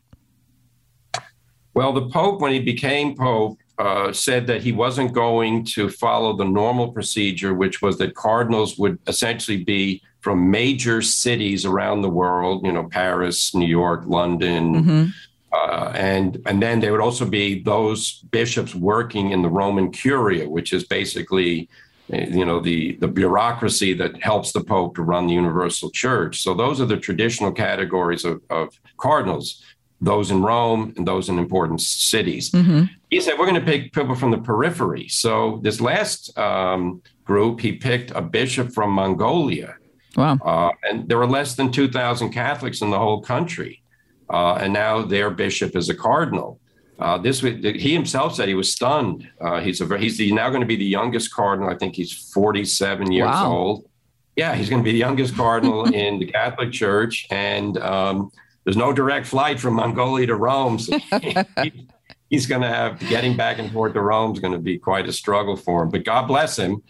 [1.74, 6.36] Well, the Pope, when he became Pope, uh, said that he wasn't going to follow
[6.36, 12.08] the normal procedure, which was that cardinals would essentially be from major cities around the
[12.08, 14.74] world, you know, Paris, New York, London.
[14.74, 15.04] Mm-hmm.
[15.52, 20.48] Uh, and and then there would also be those bishops working in the Roman Curia,
[20.48, 21.68] which is basically
[22.08, 26.40] you know the the bureaucracy that helps the pope to run the universal church.
[26.42, 29.62] So those are the traditional categories of, of cardinals
[30.00, 32.50] those in rome and those in important cities.
[32.50, 32.84] Mm-hmm.
[33.10, 35.08] he said we're going to pick people from the periphery.
[35.08, 39.74] So this last um, group he picked a bishop from mongolia.
[40.16, 40.38] Wow.
[40.44, 43.82] Uh, and there were less than 2000 catholics in the whole country.
[44.30, 46.60] Uh, and now their bishop is a cardinal
[46.98, 49.28] uh, this he himself said he was stunned.
[49.40, 51.70] Uh, he's a he's the, now going to be the youngest cardinal.
[51.70, 53.52] I think he's 47 years wow.
[53.52, 53.88] old.
[54.36, 58.30] Yeah, he's going to be the youngest cardinal in the Catholic Church, and um,
[58.64, 60.78] there's no direct flight from Mongolia to Rome.
[60.78, 60.98] So
[61.62, 61.88] he,
[62.30, 65.08] he's going to have getting back and forth to Rome is going to be quite
[65.08, 65.90] a struggle for him.
[65.90, 66.82] But God bless him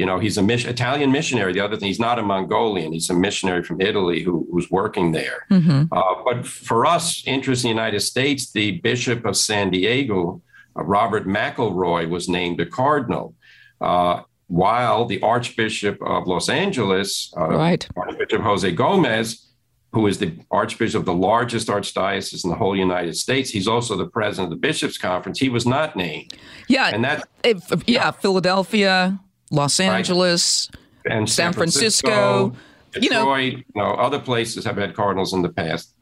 [0.00, 1.52] you know, he's a mission, Italian missionary.
[1.52, 2.94] The other thing, he's not a Mongolian.
[2.94, 5.44] He's a missionary from Italy who, who's working there.
[5.50, 5.92] Mm-hmm.
[5.92, 10.40] Uh, but for us, interest in the United States, the Bishop of San Diego,
[10.74, 13.34] uh, Robert McElroy, was named a cardinal.
[13.78, 17.86] Uh, while the Archbishop of Los Angeles, uh, right.
[17.94, 19.48] Archbishop Jose Gomez,
[19.92, 23.50] who is the Archbishop of the largest archdiocese in the whole United States.
[23.50, 25.38] He's also the president of the Bishops' Conference.
[25.38, 26.32] He was not named.
[26.68, 26.88] Yeah.
[26.88, 29.20] And that, if, yeah, Philadelphia,
[29.50, 30.70] Los Angeles,
[31.04, 31.16] right.
[31.16, 32.56] and San, San Francisco, Francisco,
[32.92, 35.94] Detroit, you know, you know, other places have had cardinals in the past.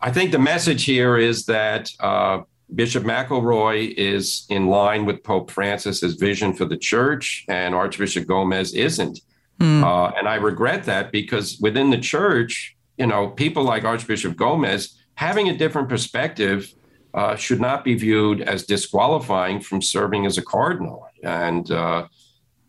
[0.00, 2.42] I think the message here is that uh,
[2.74, 8.74] Bishop McElroy is in line with Pope Francis's vision for the church, and Archbishop Gomez
[8.74, 9.20] isn't.
[9.60, 9.82] Mm.
[9.82, 14.96] Uh, and I regret that because within the church, you know, people like Archbishop Gomez
[15.14, 16.72] having a different perspective
[17.14, 21.08] uh, should not be viewed as disqualifying from serving as a cardinal.
[21.24, 22.06] And uh,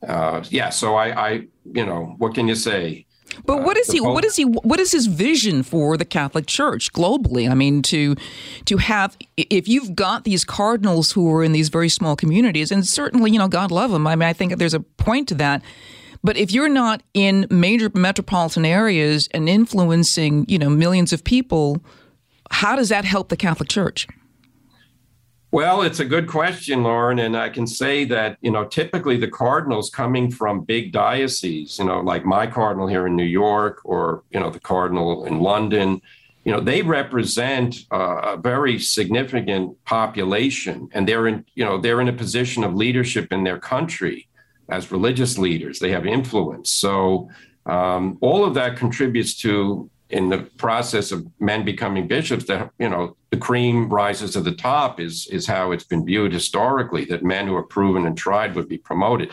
[0.08, 1.32] uh yeah, so I, I,
[1.66, 3.06] you know, what can you say?
[3.45, 4.02] But what is he?
[4.02, 4.43] What is he?
[4.43, 7.50] What is his vision for the Catholic Church globally?
[7.50, 8.16] I mean, to
[8.66, 12.86] to have if you've got these cardinals who are in these very small communities, and
[12.86, 14.08] certainly, you know, God love them.
[14.08, 15.62] I mean, I think there's a point to that.
[16.22, 21.82] But if you're not in major metropolitan areas and influencing, you know, millions of people,
[22.52, 24.06] how does that help the Catholic Church?
[25.52, 27.18] Well, it's a good question, Lauren.
[27.20, 31.86] And I can say that, you know, typically the cardinals coming from big dioceses, you
[31.86, 36.02] know, like my cardinal here in New York or, you know, the cardinal in London,
[36.43, 42.02] you know, they represent uh, a very significant population and they're in, you know, they're
[42.02, 44.28] in a position of leadership in their country
[44.70, 45.80] as religious leaders.
[45.80, 46.70] They have influence.
[46.72, 47.30] So
[47.66, 52.89] um, all of that contributes to in the process of men becoming bishops that you
[52.89, 57.23] know the cream rises to the top is is how it's been viewed historically that
[57.23, 59.32] men who are proven and tried would be promoted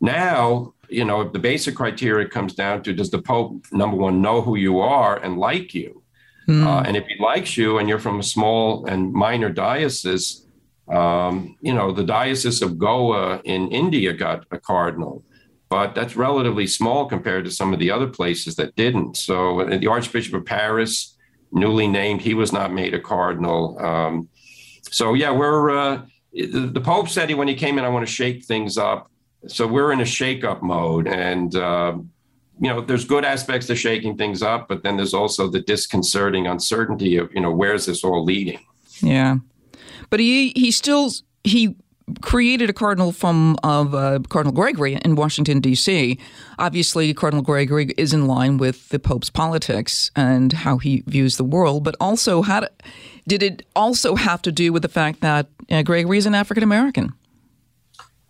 [0.00, 4.40] now you know the basic criteria comes down to does the pope number one know
[4.40, 6.02] who you are and like you
[6.48, 6.66] mm.
[6.66, 10.46] uh, and if he likes you and you're from a small and minor diocese
[10.88, 15.24] um, you know the diocese of goa in india got a cardinal
[15.70, 19.16] but that's relatively small compared to some of the other places that didn't.
[19.16, 21.16] So uh, the Archbishop of Paris,
[21.52, 23.78] newly named, he was not made a cardinal.
[23.78, 24.28] Um,
[24.90, 28.12] so yeah, we're uh, the, Pope said he when he came in, I want to
[28.12, 29.10] shake things up.
[29.46, 31.96] So we're in a shake-up mode, and uh,
[32.60, 36.46] you know, there's good aspects to shaking things up, but then there's also the disconcerting
[36.46, 38.60] uncertainty of you know where's this all leading.
[39.00, 39.36] Yeah,
[40.10, 41.10] but he he still
[41.42, 41.74] he
[42.20, 46.18] created a cardinal from of uh, Cardinal Gregory in Washington D.C.
[46.58, 51.44] Obviously, Cardinal Gregory is in line with the Pope's politics and how he views the
[51.44, 52.68] world, but also had
[53.26, 56.62] did it also have to do with the fact that uh, Gregory is an African
[56.62, 57.12] American?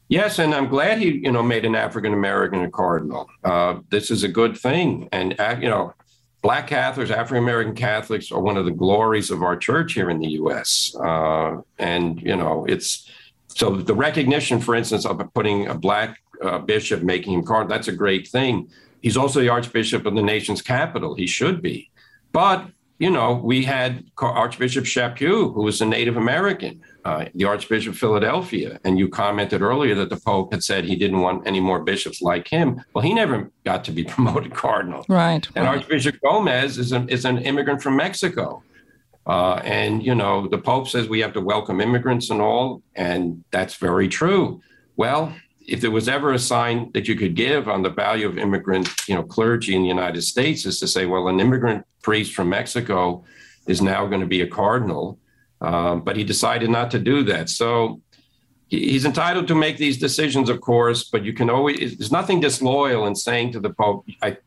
[0.09, 3.29] Yes, and I'm glad he you know made an African American a cardinal.
[3.45, 5.95] Uh, this is a good thing, and uh, you know.
[6.43, 10.21] Black Catholics, African American Catholics are one of the glories of our church here in
[10.21, 10.97] the U.S.
[10.99, 13.11] Uh, and you know, it's
[13.61, 17.89] so the recognition, for instance, of putting a black uh, bishop, making him cardinal, that's
[17.89, 18.71] a great thing.
[19.03, 21.15] He's also the archbishop of the nation's capital.
[21.15, 21.91] He should be.
[22.33, 27.93] But, you know, we had Archbishop Chaput, who was a Native American, uh, the Archbishop
[27.93, 28.81] of Philadelphia.
[28.87, 32.23] And you commented earlier that the Pope had said he didn't want any more bishops
[32.23, 32.83] like him.
[32.95, 35.05] Well, he never got to be promoted cardinal.
[35.07, 35.47] Right.
[35.55, 35.77] And right.
[35.77, 38.63] Archbishop Gomez is, a, is an immigrant from Mexico.
[39.27, 43.45] Uh, and, you know, the Pope says we have to welcome immigrants and all, and
[43.51, 44.61] that's very true.
[44.97, 45.35] Well,
[45.67, 48.89] if there was ever a sign that you could give on the value of immigrant,
[49.09, 52.49] you know, clergy in the United States is to say, well, an immigrant priest from
[52.49, 53.25] Mexico
[53.67, 55.19] is now going to be a cardinal,
[55.61, 57.51] um, but he decided not to do that.
[57.51, 58.01] So
[58.69, 63.07] he's entitled to make these decisions, of course, but you can always, there's nothing disloyal
[63.07, 64.39] in saying to the Pope, I,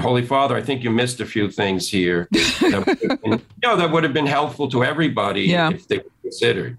[0.00, 2.28] Holy Father, I think you missed a few things here.
[2.30, 5.70] that been, you know, that would have been helpful to everybody yeah.
[5.70, 6.78] if they were considered.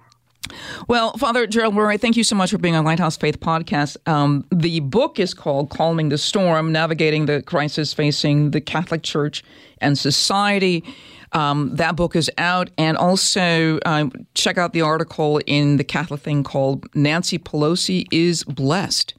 [0.88, 3.98] Well, Father Gerald Murray, thank you so much for being on Lighthouse Faith Podcast.
[4.08, 9.44] Um, the book is called Calming the Storm Navigating the Crisis Facing the Catholic Church
[9.80, 10.84] and Society.
[11.32, 12.70] Um, that book is out.
[12.78, 18.44] And also um, check out the article in the Catholic thing called Nancy Pelosi is
[18.44, 19.14] Blessed.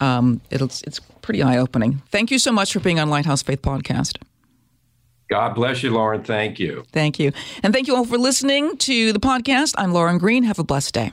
[0.00, 2.00] Um, it's, it's pretty eye opening.
[2.10, 4.16] Thank you so much for being on Lighthouse Faith Podcast.
[5.28, 6.22] God bless you, Lauren.
[6.22, 6.84] Thank you.
[6.90, 7.32] Thank you.
[7.62, 9.74] And thank you all for listening to the podcast.
[9.76, 10.44] I'm Lauren Green.
[10.44, 11.12] Have a blessed day.